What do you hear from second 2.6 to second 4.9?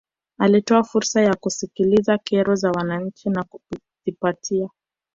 wananchi na kuzipatia